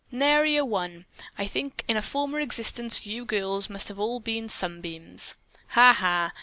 "Nary 0.11 0.55
a 0.55 0.65
one. 0.65 1.05
I 1.37 1.45
think 1.45 1.83
in 1.87 1.95
a 1.95 2.01
former 2.01 2.39
existence 2.39 3.05
you 3.05 3.23
girls 3.23 3.69
must 3.69 3.87
have 3.87 3.99
all 3.99 4.19
been 4.19 4.49
sunbeams." 4.49 5.35
"Ha! 5.75 5.93
ha!" 5.93 6.33